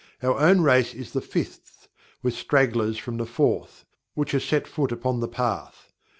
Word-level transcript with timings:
Our 0.23 0.35
own 0.39 0.61
race 0.61 0.95
is 0.95 1.13
the 1.13 1.21
fifth 1.21 1.87
(with 2.23 2.33
stragglers 2.33 2.97
from 2.97 3.17
the 3.17 3.25
fourth) 3.27 3.85
which 4.15 4.31
has 4.31 4.43
set 4.43 4.65
foot 4.65 4.91
upon 4.91 5.19
The 5.19 5.27
Path. 5.27 5.91